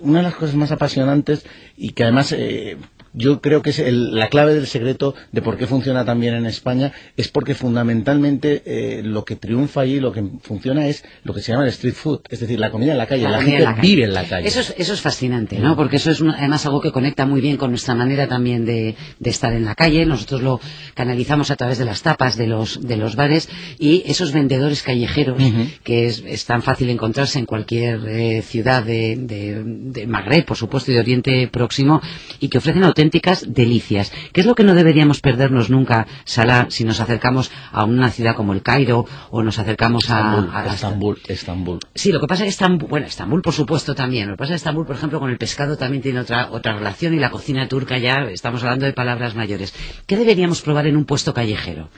una 0.00 0.18
de 0.18 0.22
las 0.22 0.36
cosas 0.36 0.54
más 0.54 0.70
apasionantes 0.70 1.44
y 1.76 1.90
que 1.90 2.04
además 2.04 2.30
eh, 2.30 2.76
yo 3.16 3.40
creo 3.40 3.62
que 3.62 3.70
es 3.70 3.82
la 3.92 4.28
clave 4.28 4.54
del 4.54 4.66
secreto 4.66 5.14
de 5.32 5.40
por 5.40 5.56
qué 5.56 5.66
funciona 5.66 6.04
tan 6.04 6.20
bien 6.20 6.34
en 6.34 6.44
España 6.44 6.92
es 7.16 7.28
porque 7.28 7.54
fundamentalmente 7.54 8.62
eh, 8.66 9.02
lo 9.02 9.24
que 9.24 9.36
triunfa 9.36 9.80
allí, 9.80 10.00
lo 10.00 10.12
que 10.12 10.22
funciona 10.42 10.86
es 10.86 11.02
lo 11.24 11.32
que 11.32 11.40
se 11.40 11.52
llama 11.52 11.64
el 11.64 11.70
street 11.70 11.94
food, 11.94 12.20
es 12.28 12.40
decir, 12.40 12.60
la 12.60 12.70
comida 12.70 12.92
en 12.92 12.98
la 12.98 13.06
calle, 13.06 13.26
la, 13.28 13.40
gente 13.40 13.66
vive 13.80 14.04
en 14.04 14.12
la 14.12 14.24
calle. 14.24 14.46
Eso 14.46 14.60
es, 14.60 14.74
eso 14.76 14.92
es 14.92 15.00
fascinante, 15.00 15.58
¿no? 15.58 15.76
Porque 15.76 15.96
eso 15.96 16.10
es 16.10 16.20
además 16.20 16.66
algo 16.66 16.82
que 16.82 16.92
conecta 16.92 17.24
muy 17.24 17.40
bien 17.40 17.56
con 17.56 17.70
nuestra 17.70 17.94
manera 17.94 18.28
también 18.28 18.66
de, 18.66 18.94
estar 19.24 19.52
en 19.54 19.64
la 19.64 19.74
calle. 19.74 20.04
Nosotros 20.04 20.42
lo 20.42 20.60
canalizamos 20.94 21.50
a 21.50 21.56
través 21.56 21.78
de 21.78 21.86
las 21.86 22.02
tapas 22.02 22.36
de 22.36 22.46
los, 22.46 22.86
de 22.86 22.98
los 22.98 23.16
bares 23.16 23.48
y 23.78 24.02
esos 24.06 24.32
vendedores 24.32 24.82
callejeros 24.82 25.42
que 25.82 26.06
es, 26.06 26.44
tan 26.44 26.62
fácil 26.62 26.90
encontrarse 26.90 27.38
en 27.38 27.46
cualquier 27.46 28.06
eh, 28.06 28.42
ciudad 28.42 28.84
de, 28.84 29.16
de, 29.16 30.06
Magreb, 30.06 30.44
por 30.44 30.56
supuesto, 30.56 30.90
y 30.90 30.94
de 30.94 31.00
Oriente 31.00 31.48
Próximo 31.48 32.00
y 32.40 32.48
que 32.48 32.58
ofrecen 32.58 32.84
auténticos 32.84 33.05
auténticas 33.06 33.46
delicias. 33.54 34.12
¿Qué 34.32 34.40
es 34.40 34.46
lo 34.46 34.54
que 34.54 34.64
no 34.64 34.74
deberíamos 34.74 35.20
perdernos 35.20 35.70
nunca, 35.70 36.06
Salah, 36.24 36.66
si 36.70 36.84
nos 36.84 37.00
acercamos 37.00 37.50
a 37.70 37.84
una 37.84 38.10
ciudad 38.10 38.34
como 38.34 38.52
el 38.52 38.62
Cairo 38.62 39.06
o 39.30 39.42
nos 39.42 39.58
acercamos 39.58 40.10
a, 40.10 40.66
Estambul, 40.66 41.20
Estambul, 41.28 41.78
Sí, 41.94 42.10
lo 42.10 42.20
que 42.20 42.26
pasa 42.26 42.42
es 42.42 42.46
que 42.46 42.50
Estambul, 42.50 42.88
bueno, 42.88 43.06
Estambul 43.06 43.42
por 43.42 43.54
supuesto 43.54 43.94
también. 43.94 44.28
Lo 44.28 44.34
que 44.34 44.38
pasa 44.38 44.54
es 44.54 44.62
que 44.62 44.66
Estambul, 44.66 44.86
por 44.86 44.96
ejemplo, 44.96 45.20
con 45.20 45.30
el 45.30 45.38
pescado 45.38 45.76
también 45.76 46.02
tiene 46.02 46.20
otra, 46.20 46.48
otra 46.50 46.74
relación 46.74 47.14
y 47.14 47.18
la 47.18 47.30
cocina 47.30 47.68
turca 47.68 47.98
ya, 47.98 48.24
estamos 48.30 48.62
hablando 48.64 48.86
de 48.86 48.92
palabras 48.92 49.34
mayores. 49.36 49.72
¿Qué 50.06 50.16
deberíamos 50.16 50.62
probar 50.62 50.86
en 50.86 50.96
un 50.96 51.04
puesto 51.04 51.32
callejero? 51.32 51.90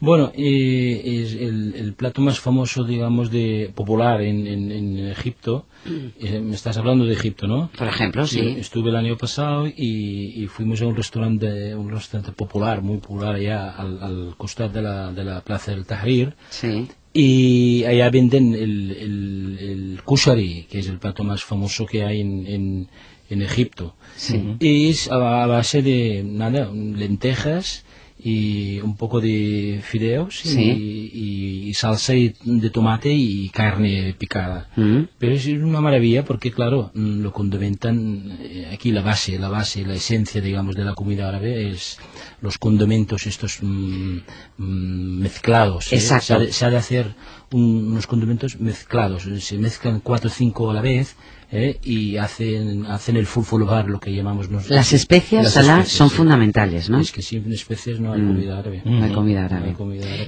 Bueno, 0.00 0.30
eh, 0.36 1.22
es 1.22 1.34
el, 1.34 1.92
plato 1.96 2.20
más 2.20 2.38
famoso, 2.38 2.84
digamos, 2.84 3.30
de 3.32 3.72
popular 3.74 4.22
en, 4.22 4.46
en, 4.46 4.98
Egipto. 5.08 5.66
Mm. 5.84 5.90
Eh, 6.20 6.40
me 6.40 6.54
estás 6.54 6.76
hablando 6.76 7.04
de 7.04 7.14
Egipto, 7.14 7.48
¿no? 7.48 7.70
Por 7.76 7.88
ejemplo, 7.88 8.26
sí. 8.26 8.56
estuve 8.58 8.90
el 8.90 8.96
año 8.96 9.16
pasado 9.16 9.66
y, 9.66 10.46
fuimos 10.48 10.80
a 10.82 10.86
un 10.86 10.94
restaurante, 10.94 11.74
un 11.74 11.90
restaurante 11.90 12.32
popular, 12.32 12.80
muy 12.80 12.98
popular 12.98 13.34
allá 13.34 13.70
al, 13.70 14.02
al 14.02 14.34
costado 14.36 14.70
de 14.70 14.82
la, 14.82 15.12
de 15.12 15.24
la 15.24 15.40
plaza 15.40 15.72
del 15.72 15.84
Tahrir. 15.84 16.34
Sí. 16.50 16.88
Y 17.12 17.84
allá 17.84 18.10
venden 18.10 18.54
el, 18.54 18.90
el, 18.92 19.58
el 19.60 20.02
kushari, 20.04 20.66
que 20.70 20.78
es 20.78 20.88
el 20.88 20.98
plato 20.98 21.24
más 21.24 21.42
famoso 21.42 21.86
que 21.86 22.04
hay 22.04 22.20
en, 22.20 22.88
en, 23.28 23.42
Egipto. 23.42 23.94
Sí. 24.16 24.56
Y 24.60 24.90
es 24.90 25.10
a 25.10 25.46
base 25.46 25.82
de, 25.82 26.22
nada, 26.24 26.70
lentejas 26.72 27.84
y 28.18 28.80
un 28.80 28.96
poco 28.96 29.20
de 29.20 29.80
fideos 29.82 30.44
y, 30.44 31.72
salsa 31.74 32.14
de 32.14 32.70
tomate 32.70 33.12
y 33.12 33.50
carne 33.50 34.14
picada. 34.18 34.68
Mm. 34.74 35.02
Pero 35.18 35.32
es 35.34 35.46
una 35.46 35.80
maravilla 35.80 36.24
porque, 36.24 36.50
claro, 36.50 36.90
mm, 36.94 37.20
lo 37.20 37.32
condimentan 37.32 38.38
eh, 38.40 38.70
aquí 38.72 38.90
la 38.90 39.02
base, 39.02 39.38
la 39.38 39.48
base, 39.48 39.84
la 39.84 39.94
esencia, 39.94 40.40
digamos, 40.40 40.74
de 40.74 40.84
la 40.84 40.94
comida 40.94 41.28
árabe 41.28 41.70
es 41.70 41.98
los 42.40 42.58
condimentos 42.58 43.26
estos 43.26 43.58
mm, 43.62 44.18
mezclados. 44.56 45.92
¿eh? 45.92 46.00
Se, 46.00 46.64
ha 46.64 46.70
de, 46.70 46.76
hacer 46.76 47.14
unos 47.52 48.06
condimentos 48.06 48.58
mezclados, 48.58 49.28
se 49.40 49.58
mezclan 49.58 50.00
cuatro 50.00 50.28
o 50.28 50.32
cinco 50.32 50.70
a 50.70 50.74
la 50.74 50.80
vez 50.80 51.16
¿eh? 51.50 51.78
y 51.82 52.16
hacen, 52.16 52.86
hacen 52.86 53.16
el 53.16 53.26
fulfulvar, 53.26 53.88
lo 53.88 54.00
que 54.00 54.12
llamamos 54.12 54.50
nosotros. 54.50 54.76
Las 54.76 54.92
especias, 54.92 55.52
son 55.86 56.10
fundamentales, 56.10 56.90
¿no? 56.90 57.00
Es 57.00 57.12
que 57.12 57.22
sin 57.22 57.52
especias 57.52 58.00
no 58.00 58.12
hay 58.12 58.20
mm. 58.20 58.26
comida 58.28 58.58
árabe. 58.58 58.82
No 58.84 59.04
hay 59.04 59.12
comida 59.12 59.44
árabe. 59.44 59.76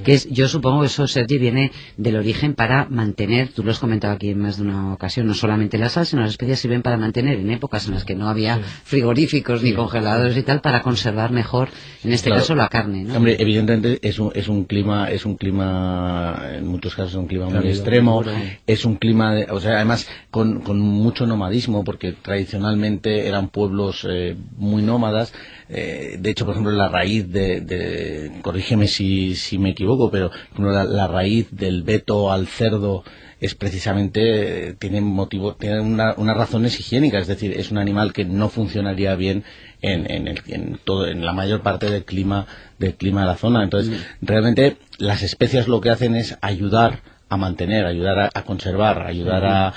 Que 0.03 0.13
es, 0.13 0.29
yo 0.29 0.47
supongo 0.47 0.81
que 0.81 0.87
eso, 0.87 1.07
Sergi, 1.07 1.37
viene 1.37 1.71
del 1.97 2.15
origen 2.15 2.53
para 2.53 2.85
mantener, 2.89 3.49
tú 3.49 3.63
lo 3.63 3.71
has 3.71 3.79
comentado 3.79 4.13
aquí 4.13 4.29
en 4.29 4.39
más 4.39 4.57
de 4.57 4.63
una 4.63 4.93
ocasión, 4.93 5.27
no 5.27 5.33
solamente 5.33 5.77
la 5.77 5.89
sal, 5.89 6.05
sino 6.05 6.21
las 6.21 6.31
especias 6.31 6.59
sirven 6.59 6.81
para 6.81 6.97
mantener 6.97 7.39
en 7.39 7.51
épocas 7.51 7.87
en 7.87 7.93
las 7.93 8.05
que 8.05 8.15
no 8.15 8.29
había 8.29 8.59
frigoríficos 8.59 9.63
ni 9.63 9.73
congeladores 9.73 10.37
y 10.37 10.43
tal, 10.43 10.61
para 10.61 10.81
conservar 10.81 11.31
mejor, 11.31 11.69
en 12.03 12.13
este 12.13 12.29
caso, 12.29 12.55
la 12.55 12.67
carne, 12.67 13.03
¿no? 13.03 13.15
Hombre, 13.15 13.37
evidentemente 13.39 13.99
es 14.01 14.19
un, 14.19 14.31
es 14.33 14.47
un 14.47 14.65
clima, 14.65 15.09
es 15.09 15.25
un 15.25 15.35
clima 15.35 16.41
en 16.53 16.67
muchos 16.67 16.95
casos 16.95 17.11
es 17.11 17.17
un 17.17 17.27
clima 17.27 17.47
muy 17.47 17.67
extremo, 17.67 18.23
es 18.65 18.85
un 18.85 18.95
clima, 18.95 19.35
o 19.49 19.59
sea, 19.59 19.75
además 19.75 20.07
con, 20.29 20.61
con, 20.61 20.79
mucho 21.11 21.27
nomadismo, 21.27 21.83
porque 21.83 22.13
tradicionalmente 22.13 23.27
eran 23.27 23.49
pueblos 23.49 24.07
eh, 24.09 24.37
muy 24.55 24.81
nómadas. 24.81 25.33
Eh, 25.67 26.15
de 26.17 26.29
hecho, 26.29 26.45
por 26.45 26.53
ejemplo, 26.53 26.71
la 26.71 26.87
raíz 26.87 27.29
de, 27.29 28.31
corrígeme 28.41 28.87
si, 28.87 29.35
si 29.35 29.57
me 29.57 29.71
equivoco, 29.71 30.09
pero 30.09 30.31
la, 30.57 31.07
raíz 31.07 31.49
del 31.51 31.83
veto 31.83 32.31
al 32.31 32.47
cerdo 32.47 33.03
es 33.41 33.55
precisamente 33.55 34.75
tiene 34.77 35.01
motivo 35.01 35.55
tiene 35.55 35.81
unas 35.81 36.37
razones 36.37 36.79
higiénicas 36.79 37.23
es 37.23 37.27
decir 37.27 37.59
es 37.59 37.71
un 37.71 37.79
animal 37.79 38.13
que 38.13 38.23
no 38.23 38.49
funcionaría 38.49 39.15
bien 39.15 39.43
en, 39.81 40.27
en, 40.27 40.79
todo, 40.83 41.07
en 41.07 41.25
la 41.25 41.33
mayor 41.33 41.61
parte 41.61 41.89
del 41.89 42.05
clima, 42.05 42.45
del 42.77 42.93
clima 42.93 43.21
de 43.21 43.27
la 43.27 43.37
zona. 43.37 43.63
Entonces, 43.63 43.91
mm. 43.91 44.25
realmente 44.25 44.77
las 44.99 45.23
especias 45.23 45.67
lo 45.67 45.81
que 45.81 45.89
hacen 45.89 46.15
es 46.15 46.37
ayudar 46.41 47.01
a 47.31 47.37
mantener, 47.37 47.85
ayudar 47.85 48.29
a, 48.33 48.43
conservar, 48.43 49.07
ayudar 49.07 49.45
a, 49.45 49.73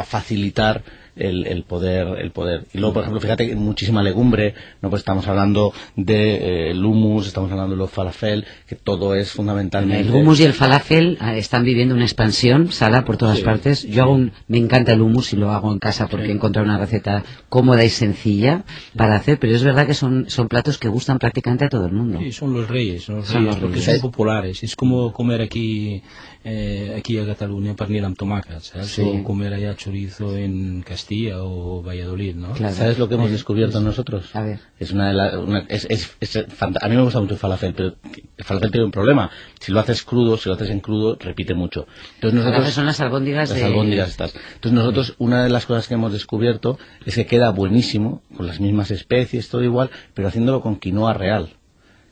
a 0.00 0.04
facilitar 0.04 0.82
el, 1.16 1.46
el, 1.46 1.64
poder 1.64 2.18
el 2.18 2.30
poder. 2.30 2.64
Y 2.72 2.78
luego 2.78 2.94
por 2.94 3.02
ejemplo 3.02 3.20
fíjate 3.20 3.54
muchísima 3.54 4.02
legumbre 4.02 4.54
no 4.80 4.90
pues 4.90 5.00
estamos 5.00 5.26
hablando 5.28 5.72
de 5.96 6.70
eh, 6.70 6.74
humus 6.74 7.26
estamos 7.26 7.50
hablando 7.50 7.72
de 7.74 7.78
los 7.78 7.90
falafel 7.90 8.44
que 8.66 8.76
todo 8.76 9.14
es 9.14 9.30
fundamentalmente 9.30 10.08
el 10.08 10.14
humus 10.14 10.40
y 10.40 10.44
el 10.44 10.52
falafel 10.52 11.18
ah, 11.20 11.36
están 11.36 11.64
viviendo 11.64 11.94
una 11.94 12.04
expansión 12.04 12.70
sala 12.72 13.04
por 13.04 13.16
todas 13.16 13.40
partes. 13.40 13.82
Yo 13.84 14.02
hago 14.02 14.18
me 14.48 14.58
encanta 14.58 14.92
el 14.92 15.02
humus 15.02 15.32
y 15.32 15.36
lo 15.36 15.50
hago 15.50 15.72
en 15.72 15.78
casa 15.78 16.08
porque 16.08 16.28
he 16.28 16.32
encontrado 16.32 16.66
una 16.66 16.78
receta 16.78 17.24
cómoda 17.48 17.84
y 17.84 17.90
sencilla 17.90 18.64
para 18.96 19.16
hacer 19.16 19.38
pero 19.38 19.54
es 19.54 19.62
verdad 19.62 19.86
que 19.86 19.94
son 19.94 20.28
son 20.28 20.48
platos 20.48 20.78
que 20.78 20.88
gustan 20.88 21.18
prácticamente 21.18 21.66
a 21.66 21.68
todo 21.68 21.86
el 21.86 21.92
mundo. 21.92 22.18
Sí 22.20 22.32
son 22.32 22.52
los 22.54 22.68
reyes, 22.68 23.02
son 23.02 23.16
los 23.16 23.30
reyes 23.30 23.56
porque 23.56 23.80
son 23.80 24.00
populares. 24.00 24.62
Es 24.62 24.76
como 24.76 25.12
comer 25.12 25.42
aquí 25.42 26.02
eh, 26.44 26.94
aquí 26.96 27.18
a 27.18 27.26
Cataluña 27.26 27.76
pernil 27.78 28.04
amb 28.04 28.18
tomàquets, 28.18 28.72
o 29.04 29.22
comer 29.22 29.52
allá 29.54 29.76
chorizo 29.78 30.36
en 30.36 30.82
Castilla 30.82 31.01
o 31.34 31.82
Valladolid, 31.82 32.34
¿no? 32.34 32.54
¿Sabes 32.56 32.98
lo 32.98 33.08
que 33.08 33.14
hemos 33.14 33.30
descubierto 33.30 33.80
nosotros? 33.80 34.34
A 34.34 34.42
ver. 34.42 34.60
Es 34.78 34.92
una 34.92 35.10
de 35.10 35.38
una, 35.38 35.60
es, 35.68 35.86
es, 35.90 36.36
a 36.58 36.88
mí 36.88 36.96
me 36.96 37.02
gusta 37.02 37.20
mucho 37.20 37.34
el 37.34 37.40
falafel, 37.40 37.74
pero 37.74 37.96
el 38.36 38.44
falafel 38.44 38.70
tiene 38.70 38.84
un 38.86 38.90
problema. 38.90 39.30
Si 39.60 39.72
lo 39.72 39.80
haces 39.80 40.02
crudo, 40.02 40.36
si 40.36 40.48
lo 40.48 40.54
haces 40.54 40.70
en 40.70 40.80
crudo, 40.80 41.16
repite 41.18 41.54
mucho. 41.54 41.86
Entonces 42.14 42.40
nosotros, 42.40 42.70
son 42.72 42.86
las 42.86 43.00
albóndigas 43.00 43.50
las 43.50 43.62
albóndigas 43.62 44.10
estas. 44.10 44.34
Entonces 44.54 44.72
nosotros, 44.72 45.14
una 45.18 45.44
de 45.44 45.50
las 45.50 45.66
cosas 45.66 45.88
que 45.88 45.94
hemos 45.94 46.12
descubierto 46.12 46.78
es 47.04 47.14
que 47.14 47.26
queda 47.26 47.50
buenísimo, 47.50 48.22
con 48.36 48.46
las 48.46 48.60
mismas 48.60 48.90
especies, 48.90 49.48
todo 49.48 49.62
igual, 49.62 49.90
pero 50.14 50.28
haciéndolo 50.28 50.60
con 50.60 50.76
quinoa 50.76 51.14
real. 51.14 51.50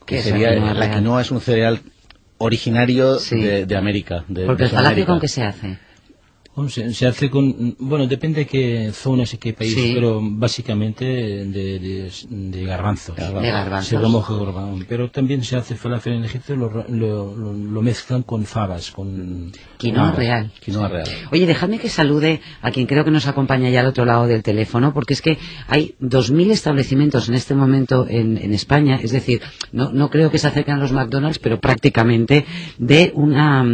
Que 0.07 0.23
sería, 0.23 0.55
la 0.55 0.91
quinoa 0.91 1.21
es 1.21 1.31
un 1.31 1.41
cereal 1.41 1.81
originario 2.39 3.19
de, 3.19 3.77
América. 3.77 4.25
De, 4.29 4.47
Porque 4.47 4.65
el 4.65 4.71
falafel 4.71 5.07
con 5.07 5.21
qué 5.21 5.29
se 5.29 5.43
hace. 5.43 5.79
Se, 6.69 7.07
hace 7.07 7.31
con, 7.31 7.77
bueno, 7.79 8.09
depende 8.09 8.41
de 8.41 8.47
qué 8.47 8.91
zonas 8.93 9.33
y 9.33 9.39
qué 9.39 9.53
país, 9.53 9.75
pero 9.95 10.21
básicamente 10.21 11.05
de, 11.05 12.11
de, 12.29 12.65
garbanzos. 12.65 13.17
De 13.17 13.51
garbanzos. 13.51 13.89
Se 13.89 13.99
remoja 13.99 14.35
Pero 14.89 15.11
también 15.11 15.45
se 15.45 15.57
hace 15.57 15.77
falafel 15.77 16.15
en 16.15 16.25
Egipto, 16.25 16.57
lo, 16.57 16.85
lo, 16.89 17.35
lo, 17.55 17.83
mezclan 17.83 18.25
con 18.25 18.45
fabas, 18.45 18.91
con... 18.91 19.53
Quinoa 19.79 20.11
real. 20.11 20.51
Quinoa 20.61 20.89
real. 20.89 21.09
Oye, 21.31 21.47
dejadme 21.47 21.79
que 21.79 21.89
salude 21.89 22.41
a 22.61 22.73
quien 22.73 22.87
creo 22.87 23.05
que 23.05 23.13
nos 23.13 23.27
acompaña 23.29 23.71
ya 23.71 23.81
al 23.81 23.87
otro 23.87 24.05
lado 24.05 24.27
del 24.27 24.43
teléfono, 24.43 24.93
porque 24.93 25.15
es 25.15 25.23
que 25.23 25.39
hay 25.69 25.95
2.000 26.01 26.51
establecimientos 26.51 27.29
en 27.29 27.37
este 27.37 27.55
momento 27.55 28.07
en, 28.09 28.37
en 28.37 28.53
España, 28.53 28.99
es 29.01 29.13
decir, 29.13 29.41
no, 29.73 29.93
no 29.93 30.11
creo 30.11 30.31
que 30.31 30.39
se 30.39 30.49
acerquen 30.49 30.75
a 30.75 30.79
los 30.79 30.93
McDonald's, 30.93 31.39
pero 31.39 31.61
prácticamente 31.61 32.45
de 32.77 33.13
una 33.15 33.65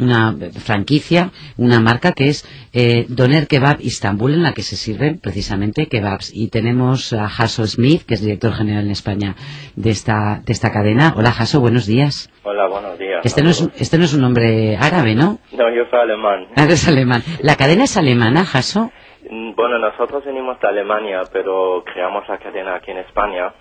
una 0.00 0.34
franquicia, 0.58 1.30
una 1.56 1.80
marca 1.80 2.12
que 2.12 2.28
es 2.28 2.44
eh, 2.72 3.06
Doner 3.08 3.46
Kebab 3.46 3.80
Istanbul, 3.80 4.34
en 4.34 4.42
la 4.42 4.52
que 4.52 4.62
se 4.62 4.76
sirven 4.76 5.18
precisamente 5.20 5.86
kebabs. 5.86 6.32
Y 6.34 6.48
tenemos 6.50 7.12
a 7.12 7.24
Hasso 7.24 7.66
Smith, 7.66 8.02
que 8.06 8.14
es 8.14 8.22
director 8.22 8.52
general 8.52 8.84
en 8.84 8.90
España 8.90 9.34
de 9.76 9.90
esta, 9.90 10.40
de 10.44 10.52
esta 10.52 10.72
cadena. 10.72 11.14
Hola 11.16 11.30
Hasso, 11.30 11.60
buenos 11.60 11.86
días. 11.86 12.30
Hola, 12.42 12.66
buenos 12.68 12.98
días. 12.98 13.20
Este 13.24 13.42
no, 13.42 13.50
es, 13.50 13.68
este 13.76 13.98
no 13.98 14.04
es 14.04 14.14
un 14.14 14.22
nombre 14.22 14.76
árabe, 14.76 15.14
¿no? 15.14 15.38
No, 15.52 15.74
yo 15.74 15.84
soy 15.90 16.00
alemán. 16.00 16.48
Ah, 16.56 16.64
eres 16.64 16.88
alemán. 16.88 17.22
¿La 17.42 17.56
cadena 17.56 17.84
es 17.84 17.96
alemana, 17.96 18.40
Hasso? 18.40 18.90
Mm, 19.30 19.54
bueno, 19.54 19.78
nosotros 19.78 20.24
venimos 20.24 20.58
de 20.60 20.68
Alemania, 20.68 21.22
pero 21.32 21.84
creamos 21.84 22.26
la 22.28 22.38
cadena 22.38 22.76
aquí 22.76 22.90
en 22.90 22.98
España 22.98 23.52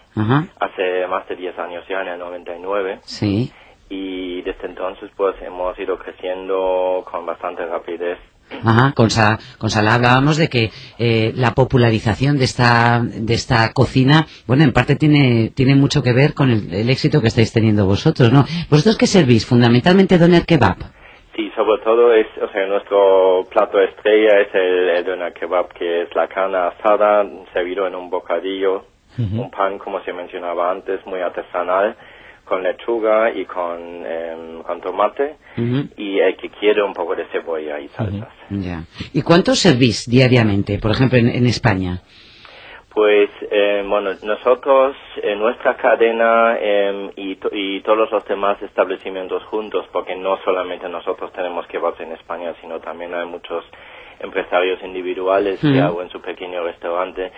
hace 0.59 1.07
más 1.07 1.27
de 1.29 1.35
10 1.35 1.57
años 1.59 1.83
ya, 1.87 2.01
en 2.01 2.09
el 2.09 2.19
99. 2.19 2.99
Sí 3.03 3.51
y 3.89 4.41
desde 4.43 4.67
entonces 4.67 5.09
pues 5.15 5.35
hemos 5.41 5.77
ido 5.79 5.97
creciendo 5.97 7.03
con 7.09 7.25
bastante 7.25 7.65
rapidez. 7.65 8.19
Ajá, 8.65 8.93
con, 8.95 9.11
Sa, 9.11 9.37
con 9.59 9.69
Sala 9.69 9.95
hablábamos 9.95 10.37
de 10.37 10.47
que 10.49 10.71
eh, 10.97 11.31
la 11.35 11.53
popularización 11.53 12.37
de 12.37 12.45
esta, 12.45 12.99
de 13.03 13.33
esta 13.33 13.73
cocina, 13.73 14.25
bueno, 14.47 14.63
en 14.63 14.73
parte 14.73 14.95
tiene, 14.95 15.51
tiene 15.55 15.75
mucho 15.75 16.01
que 16.01 16.13
ver 16.13 16.33
con 16.33 16.49
el, 16.49 16.89
éxito 16.89 17.21
que 17.21 17.27
estáis 17.27 17.53
teniendo 17.53 17.85
vosotros, 17.85 18.31
¿no? 18.31 18.45
¿Vosotros 18.69 18.97
qué 18.97 19.05
servís? 19.05 19.45
¿Fundamentalmente 19.45 20.17
doner 20.17 20.45
kebab? 20.47 20.77
Sí, 21.35 21.51
sobre 21.55 21.83
todo 21.83 22.11
es, 22.11 22.27
o 22.41 22.49
sea, 22.49 22.65
nuestro 22.65 23.45
plato 23.51 23.79
estrella 23.79 24.41
es 24.41 24.49
el, 24.53 25.05
doner 25.05 25.33
kebab, 25.33 25.69
que 25.73 26.03
es 26.03 26.15
la 26.15 26.27
carne 26.27 26.57
asada 26.57 27.25
servido 27.53 27.85
en 27.85 27.93
un 27.93 28.09
bocadillo, 28.09 28.85
un 29.17 29.51
pan, 29.51 29.77
como 29.79 30.01
se 30.03 30.13
mencionaba 30.13 30.71
antes, 30.71 31.05
muy 31.05 31.19
artesanal 31.19 31.95
con 32.49 32.63
lechuga 32.63 33.31
y 33.31 33.45
con, 33.45 34.05
em, 34.05 34.63
con 34.63 34.81
tomate 34.81 35.35
y 35.95 36.19
el 36.19 36.35
que 36.35 36.49
quiere 36.49 36.81
un 36.81 36.93
poco 36.93 37.15
de 37.15 37.25
cebolla 37.25 37.79
y 37.79 37.87
salsas. 37.89 38.29
¿Y 39.13 39.21
cuántos 39.21 39.59
servís 39.59 40.09
diariamente, 40.09 40.79
por 40.79 40.91
ejemplo, 40.91 41.19
en, 41.19 41.45
España? 41.45 42.01
Pues, 42.91 43.29
eh, 43.51 43.85
bueno, 43.87 44.09
nosotros, 44.23 44.95
en 45.21 45.37
nuestra 45.37 45.77
cadena 45.77 46.57
y, 47.15 47.37
y, 47.51 47.81
todos 47.81 48.09
los 48.11 48.25
demás 48.25 48.59
establecimientos 48.63 49.43
juntos, 49.45 49.85
porque 49.91 50.15
no 50.15 50.37
solamente 50.43 50.89
nosotros 50.89 51.31
tenemos 51.33 51.67
que 51.67 51.73
kebabs 51.73 51.99
en 51.99 52.13
España, 52.13 52.55
sino 52.61 52.79
también 52.79 53.13
hay 53.13 53.27
muchos 53.27 53.63
empresarios 54.19 54.81
individuales 54.83 55.59
que 55.59 55.79
hago 55.79 56.01
en 56.01 56.09
su 56.09 56.21
pequeño 56.21 56.63
restaurante, 56.63 57.31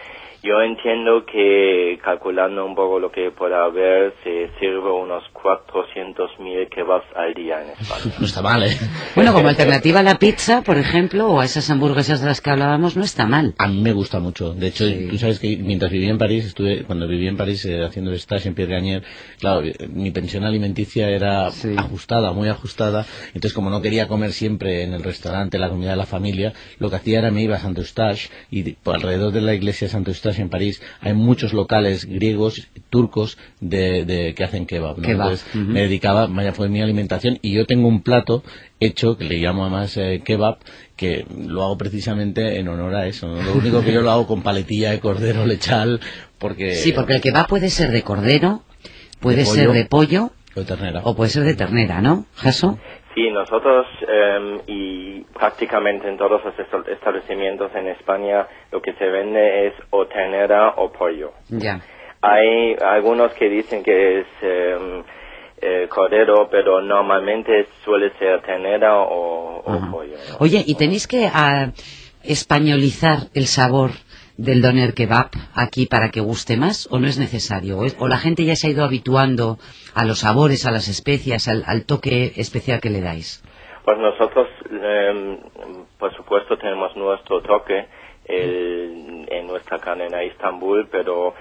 yo 0.44 0.60
entiendo 0.60 1.24
que 1.24 2.00
calculando 2.04 2.66
un 2.66 2.74
poco 2.74 3.00
lo 3.00 3.12
que 3.12 3.30
pueda 3.30 3.64
haber, 3.64 4.16
se 4.24 4.50
sirve 4.60 4.90
unos 4.90 5.24
400.000 5.34 6.68
kebabs 6.68 7.06
al 7.16 7.36
día 7.36 7.62
en 7.62 7.70
España. 7.70 8.16
No 8.20 8.26
está 8.26 8.42
mal, 8.42 8.64
¿eh? 8.64 8.76
Bueno, 9.16 9.34
como 9.34 9.50
alternativa 9.50 10.00
a 10.00 10.04
la 10.04 10.18
pizza, 10.18 10.64
por 10.64 10.78
ejemplo, 10.78 11.28
o 11.28 11.42
a 11.42 11.46
esas 11.46 11.70
hamburguesas 11.70 12.22
de 12.22 12.28
las 12.28 12.42
que 12.42 12.50
hablábamos, 12.50 12.98
no 12.98 13.04
está 13.04 13.28
mal. 13.28 13.54
A 13.60 13.68
mí 13.68 13.82
me 13.82 13.94
gusta 13.94 14.20
mucho. 14.20 14.54
De 14.54 14.68
hecho, 14.68 14.86
tú 15.10 15.18
sabes 15.20 15.40
que 15.40 15.58
mientras 15.58 15.92
vivía 15.92 16.10
en 16.10 16.18
París, 16.18 16.46
estuve 16.46 16.84
cuando 16.86 17.08
vivía 17.08 17.30
en 17.30 17.38
París 17.38 17.64
eh, 17.66 17.84
haciendo 17.84 18.10
el 18.10 18.18
stage 18.18 18.48
en 18.48 18.56
Pierre 18.56 19.02
claro, 19.40 19.62
mi 19.90 20.10
pensión 20.10 20.44
alimenticia 20.44 21.10
era 21.10 21.48
ajustada, 21.48 22.32
muy 22.34 22.50
ajustada. 22.50 23.06
Entonces, 23.28 23.54
como 23.54 23.70
no 23.70 23.82
quería 23.82 24.08
comer 24.08 24.32
siempre 24.32 24.84
en 24.84 24.94
el 24.94 25.04
restaurante, 25.04 25.60
la 25.60 25.70
comida 25.70 25.92
de 25.92 25.98
la 25.98 26.06
familia, 26.06 26.54
lo 26.80 26.90
que 26.90 26.96
hacía 26.98 27.20
era 27.20 27.32
me 27.32 27.42
iba 27.44 27.56
a 27.56 27.60
Santo 27.60 27.82
Eustache 27.82 28.30
y 28.50 28.74
por 28.74 28.96
alrededor 28.96 29.32
de 29.32 29.42
la 29.42 29.54
iglesia 29.54 29.88
de 29.88 29.92
Santo 29.92 30.12
Eustache 30.12 30.42
en 30.42 30.50
París 30.50 30.82
hay 31.00 31.14
muchos 31.14 31.54
locales 31.54 32.06
griegos, 32.06 32.68
turcos, 32.90 33.38
de, 33.60 34.34
que 34.36 34.44
hacen 34.44 34.66
kebab. 34.66 34.98
me 35.54 35.82
dedicaba, 35.82 36.28
vaya, 36.28 36.54
fue 36.54 36.70
mi 36.70 36.82
alimentación 36.82 37.40
y 37.42 37.52
yo 37.52 37.66
tengo 37.66 37.88
un 37.88 38.02
plato 38.02 38.44
hecho 38.80 39.18
que 39.18 39.26
le 39.26 39.38
llamo 39.38 39.64
además 39.64 39.96
eh, 39.98 40.22
kebab 40.24 40.58
que 40.96 41.26
lo 41.48 41.64
hago 41.64 41.78
precisamente 41.78 42.60
en 42.60 42.68
honor 42.68 42.96
a 42.96 43.08
eso. 43.08 43.28
Lo 43.28 43.54
único 43.54 43.84
que 43.84 43.92
yo 43.92 44.02
lo 44.02 44.12
hago 44.12 44.28
con 44.28 44.42
paletilla 44.42 44.92
de 44.92 45.00
cordero 45.00 45.46
lechal 45.46 46.00
porque... 46.38 46.76
Sí, 46.76 46.92
porque 46.92 47.14
el 47.14 47.22
kebab 47.22 47.48
puede 47.48 47.70
ser 47.70 47.92
de 47.92 48.04
cordero, 48.04 48.64
puede 49.20 49.46
ser 49.46 49.72
de 49.72 49.86
pollo 49.86 50.32
o 50.56 50.60
de 50.60 50.66
ternera. 50.66 51.02
O 51.04 51.16
puede 51.16 51.32
ser 51.32 51.44
de 51.44 51.54
ternera, 51.56 52.02
¿no, 52.02 52.26
Jaso? 52.36 52.78
Sí, 53.14 53.30
nosotros 53.30 53.86
em, 54.08 54.62
y 54.68 55.22
prácticamente 55.34 56.08
en 56.08 56.18
todos 56.18 56.42
los 56.46 56.88
establecimientos 56.88 57.72
en 57.76 57.88
España 57.88 58.48
lo 58.72 58.82
que 58.82 58.94
se 58.94 59.06
vende 59.06 59.68
es 59.68 59.74
o 59.90 60.06
ternera 60.08 60.76
o 60.78 60.92
pollo. 60.92 61.34
Ya. 61.50 61.82
Hay 62.22 62.76
algunos 62.76 63.34
que 63.34 63.50
dicen 63.50 63.84
que 63.84 64.20
es 64.20 64.28
em, 64.42 65.04
eh, 65.62 65.88
cordero, 65.90 66.48
pero 66.50 66.82
normalmente 66.82 67.68
suele 67.84 68.12
ser 68.18 68.42
ternera 68.44 69.00
o, 69.02 69.62
pollo. 69.92 70.16
Oye, 70.40 70.64
¿y 70.66 70.76
tenéis 70.76 71.08
que 71.08 71.30
ah, 71.32 71.72
españolizar 72.24 73.28
el 73.34 73.46
sabor 73.46 73.92
del 74.38 74.62
doner 74.62 74.94
kebab 74.94 75.30
aquí 75.56 75.86
para 75.86 76.10
que 76.10 76.22
guste 76.22 76.58
más 76.58 76.88
o 76.92 77.00
no 77.00 77.08
es 77.08 77.18
necesario? 77.18 77.80
¿O, 78.00 78.08
la 78.08 78.18
gente 78.18 78.46
ya 78.46 78.56
se 78.56 78.68
ha 78.68 78.72
ido 78.72 78.84
habituando 78.84 79.58
a 79.96 80.06
los 80.06 80.20
sabores, 80.20 80.66
a 80.66 80.72
las 80.72 80.88
especias, 80.88 81.48
al, 81.48 81.86
toque 81.86 82.34
especial 82.36 82.80
que 82.82 82.90
le 82.90 83.02
dais? 83.02 83.44
Pues 83.84 83.98
nosotros, 83.98 84.48
em, 84.70 85.38
por 85.98 86.16
supuesto, 86.16 86.58
tenemos 86.58 86.96
nuestro 86.96 87.42
toque 87.42 87.88
en 88.26 89.48
nuestra 89.48 89.80
cadena 89.80 90.22
Estambul, 90.24 90.88
pero 90.90 91.34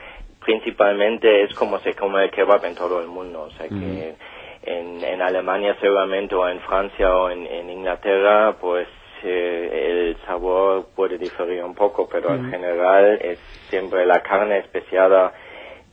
principalmente 0.44 1.44
es 1.44 1.54
como 1.54 1.78
se 1.80 1.94
come 1.94 2.24
el 2.24 2.30
kebab 2.30 2.64
en 2.64 2.74
todo 2.74 3.00
el 3.00 3.06
mundo. 3.06 3.42
O 3.42 3.50
sea 3.52 3.68
que 3.68 4.14
en, 4.62 5.04
en 5.04 5.22
Alemania 5.22 5.76
seguramente 5.80 6.34
o 6.34 6.48
en 6.48 6.60
Francia 6.60 7.14
o 7.14 7.30
en, 7.30 7.46
en 7.46 7.70
Inglaterra, 7.70 8.56
pues 8.60 8.88
eh, 9.24 9.90
el 9.90 10.16
sabor 10.26 10.86
puede 10.94 11.18
diferir 11.18 11.62
un 11.64 11.74
poco, 11.74 12.08
pero 12.10 12.34
en 12.34 12.50
general 12.50 13.18
es 13.22 13.38
siempre 13.68 14.04
la 14.06 14.22
carne 14.22 14.58
especiada 14.58 15.32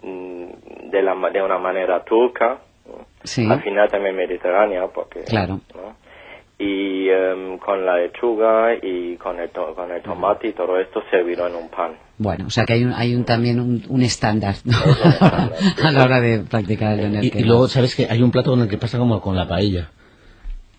mm, 0.02 0.90
de, 0.92 1.02
la, 1.02 1.16
de 1.32 1.42
una 1.42 1.58
manera 1.58 2.04
turca, 2.04 2.60
Sí. 3.24 3.46
al 3.50 3.62
final 3.62 3.90
también 3.90 4.16
mediterránea, 4.16 4.88
porque 4.88 5.22
Claro. 5.24 5.60
¿no? 5.76 5.96
y 6.60 7.08
em, 7.10 7.60
con 7.60 7.86
la 7.86 7.98
lechuga 7.98 8.74
y 8.82 9.16
con 9.18 9.40
el, 9.40 9.50
to- 9.50 9.76
con 9.76 9.92
el 9.92 10.02
tomate 10.02 10.48
y 10.48 10.54
todo 10.54 10.80
esto 10.80 11.04
servido 11.12 11.46
en 11.46 11.56
un 11.56 11.70
pan. 11.70 11.92
Bueno, 12.18 12.46
o 12.48 12.50
sea 12.50 12.66
que 12.66 12.74
hay, 12.74 12.84
un, 12.84 12.94
hay 12.94 13.14
un, 13.14 13.26
también 13.26 13.60
un, 13.60 13.84
un 13.90 14.02
estándar 14.02 14.56
¿no? 14.66 14.74
a 15.22 15.92
la 15.92 16.04
hora 16.04 16.20
de 16.20 16.40
practicar 16.50 16.94
el 16.94 17.02
doner 17.12 17.24
Y, 17.26 17.32
y 17.36 17.44
luego, 17.44 17.68
¿sabes 17.68 17.96
que 17.96 18.08
Hay 18.10 18.24
un 18.24 18.32
plato 18.32 18.50
con 18.52 18.62
el 18.62 18.68
que 18.70 18.78
pasa 18.80 18.98
como 18.98 19.22
con 19.22 19.36
la 19.36 19.48
paella. 19.48 19.92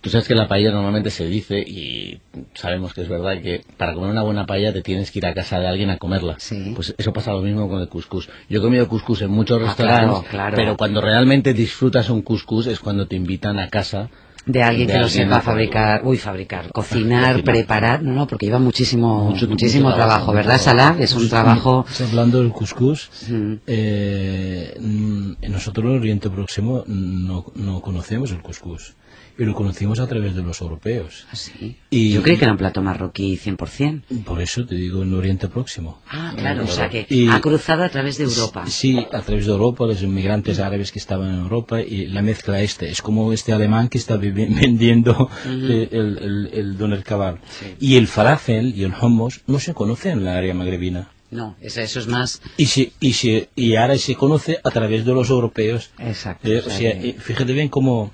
Tú 0.00 0.10
sabes 0.10 0.28
que 0.28 0.34
la 0.36 0.46
paella 0.46 0.70
normalmente 0.70 1.10
se 1.10 1.26
dice, 1.26 1.58
y 1.58 2.20
sabemos 2.54 2.94
que 2.94 3.02
es 3.02 3.08
verdad, 3.08 3.42
que 3.42 3.64
para 3.76 3.94
comer 3.94 4.10
una 4.10 4.22
buena 4.22 4.46
paella 4.46 4.72
te 4.72 4.80
tienes 4.80 5.10
que 5.10 5.18
ir 5.18 5.26
a 5.26 5.34
casa 5.34 5.58
de 5.58 5.66
alguien 5.66 5.90
a 5.90 5.98
comerla. 5.98 6.36
Sí. 6.38 6.72
Pues 6.74 6.94
eso 6.96 7.12
pasa 7.12 7.32
lo 7.32 7.40
mismo 7.42 7.68
con 7.68 7.80
el 7.80 7.88
couscous. 7.88 8.28
Yo 8.48 8.60
he 8.60 8.62
comido 8.62 8.86
couscous 8.88 9.22
en 9.22 9.30
muchos 9.30 9.60
Ah, 9.60 9.66
restaurantes, 9.66 10.08
claro, 10.20 10.28
claro. 10.30 10.56
pero 10.56 10.76
cuando 10.76 11.00
realmente 11.00 11.52
disfrutas 11.52 12.10
un 12.10 12.22
couscous 12.22 12.68
es 12.68 12.78
cuando 12.78 13.06
te 13.08 13.16
invitan 13.16 13.58
a 13.58 13.68
casa 13.68 14.08
de 14.48 14.62
alguien 14.62 14.86
de 14.88 14.94
que 14.94 14.98
lo 14.98 15.08
sepa 15.08 15.36
a- 15.36 15.40
fabricar, 15.40 16.00
uy, 16.04 16.16
fabricar, 16.18 16.72
cocinar, 16.72 17.34
Cocinar. 17.36 17.44
preparar, 17.44 18.02
no, 18.02 18.12
no, 18.12 18.26
porque 18.26 18.46
lleva 18.46 18.58
muchísimo, 18.58 19.30
Mucho- 19.30 19.46
muchísimo 19.48 19.84
mucho 19.84 19.96
trabajo, 19.96 20.32
trabajo, 20.32 20.32
¿verdad, 20.32 20.58
Salah? 20.60 20.96
Es 20.98 21.14
un 21.14 21.28
trabajo, 21.28 21.86
hablando 22.08 22.40
del 22.42 22.50
couscous. 22.50 23.10
Mm. 23.28 23.54
Eh, 23.66 24.74
mm, 24.80 25.32
nosotros 25.50 25.86
en 25.86 25.98
Oriente 25.98 26.30
Próximo 26.30 26.82
no, 26.86 27.46
no 27.54 27.80
conocemos 27.80 28.30
el 28.32 28.40
couscous. 28.42 28.94
Y 29.40 29.44
lo 29.44 29.54
conocimos 29.54 30.00
a 30.00 30.08
través 30.08 30.34
de 30.34 30.42
los 30.42 30.60
europeos. 30.60 31.24
así. 31.30 31.76
Y- 31.90 32.10
Yo 32.10 32.22
creí 32.24 32.36
que 32.38 32.44
era 32.44 32.50
un 32.50 32.58
plato 32.58 32.82
marroquí 32.82 33.36
100%. 33.36 34.02
Por 34.24 34.40
eso 34.42 34.66
te 34.66 34.74
digo 34.74 35.04
en 35.04 35.14
Oriente 35.14 35.46
Próximo. 35.46 36.00
Ah, 36.10 36.32
claro, 36.36 36.64
o 36.64 36.66
sea 36.66 36.88
que 36.88 37.06
Y- 37.08 37.28
ha 37.28 37.40
cruzado 37.40 37.84
a 37.84 37.88
través 37.88 38.18
de 38.18 38.24
Europa. 38.24 38.64
Sí, 38.66 38.98
a 39.12 39.20
través 39.20 39.46
de 39.46 39.52
Europa, 39.52 39.86
los 39.86 40.02
inmigrantes 40.02 40.58
árabes 40.58 40.90
que 40.90 40.98
estaban 40.98 41.28
en 41.34 41.38
Europa 41.42 41.80
y 41.80 42.06
la 42.08 42.20
mezcla 42.20 42.60
este. 42.62 42.90
Es 42.90 43.00
como 43.00 43.32
este 43.32 43.52
alemán 43.52 43.88
que 43.88 43.98
está 43.98 44.16
vivi- 44.16 44.37
vendiendo 44.60 45.30
eh, 45.46 45.88
el, 45.90 46.18
el, 46.18 46.50
el 46.52 46.78
doner 46.78 47.02
kebab. 47.02 47.38
Y 47.80 47.96
el 47.96 48.06
falafel 48.08 48.74
y 48.76 48.84
el 48.84 48.92
hummus 48.92 49.40
no 49.46 49.58
se 49.58 49.74
conocen 49.74 50.12
en 50.18 50.24
la 50.24 50.36
área 50.36 50.54
magrebina. 50.54 51.08
No, 51.30 51.56
eso, 51.60 51.82
eso 51.82 52.00
es 52.00 52.06
más, 52.06 52.40
Y, 52.56 52.66
se, 52.66 52.92
y, 53.00 53.12
se, 53.12 53.50
y 53.54 53.76
ahora 53.76 53.98
se 53.98 54.14
conoce 54.14 54.60
a 54.64 54.70
través 54.70 55.04
de 55.04 55.12
los 55.12 55.28
europeos. 55.28 55.90
exacto. 55.98 56.48
Eh, 56.48 56.62
o 56.66 56.70
sea 56.70 56.90
eh, 56.92 57.16
fíjate 57.18 57.52
bien 57.52 57.68
cómo, 57.68 58.12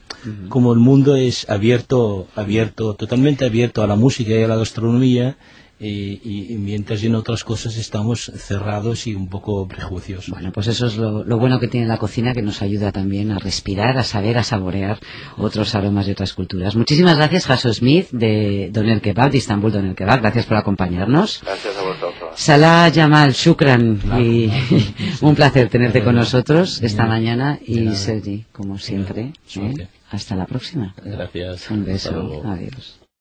cómo 0.49 0.73
el 0.73 0.81
mundo 0.81 1.15
es 1.15 1.49
abierto, 1.49 2.27
abierto, 2.35 2.95
totalmente 2.95 3.45
abierto 3.45 3.85
a 3.85 3.87
la 3.87 3.95
música 3.95 4.33
y 4.33 4.43
a 4.43 4.49
la 4.49 4.57
gastronomía, 4.57 5.37
y, 5.81 6.21
y- 6.53 6.57
mientras 6.59 7.03
en 7.03 7.15
otras 7.15 7.45
cosas 7.45 7.77
estamos 7.77 8.31
cerrados 8.37 9.07
y 9.07 9.15
un 9.15 9.29
poco 9.29 9.67
prejuiciosos. 9.69 10.31
Bueno, 10.31 10.53
pues 10.53 10.69
eso 10.69 10.87
es 10.87 10.97
lo, 10.97 11.25
lo 11.25 11.39
bueno 11.39 11.59
que 11.61 11.69
tiene 11.69 11.87
la 11.87 11.99
cocina, 11.99 12.33
que 12.33 12.43
nos 12.43 12.63
ayuda 12.63 12.93
también 12.93 13.31
a 13.33 13.39
respirar, 13.39 13.99
a 13.99 14.05
saber, 14.05 14.39
a 14.39 14.45
saborear 14.45 14.99
otros 15.37 15.75
aromas 15.75 16.07
de 16.07 16.13
otras 16.13 16.33
culturas. 16.33 16.77
Muchísimas 16.77 17.17
gracias, 17.17 17.47
Jaso 17.47 17.73
Smith, 17.75 18.09
de 18.13 18.71
Doner 18.73 19.01
Kebab, 19.01 19.31
de 19.33 19.39
Istanbul 19.39 19.73
Doner 19.73 19.95
Kebab. 19.95 20.21
Gracias 20.21 20.47
por 20.47 20.57
acompañarnos. 20.57 21.41
Gracias 21.45 21.77
a 21.77 21.83
vosotros. 21.83 22.31
Salah 22.37 22.89
Yamal, 22.89 23.33
Shukran, 23.33 24.01
y 24.21 24.51
un 25.21 25.35
placer 25.35 25.69
tenerte 25.69 26.03
con 26.03 26.15
nosotros 26.15 26.81
esta 26.83 27.05
mañana. 27.07 27.59
Y 27.67 27.91
Sergi, 27.95 28.45
como 28.53 28.79
siempre, 28.79 29.33
¿eh? 29.57 29.89
Hasta 30.11 30.37
la 30.37 30.47
próxima. 30.47 30.95
Gracias. 31.05 31.71
Un 31.71 31.85
beso. 31.85 32.43
Adiós. 32.47 33.04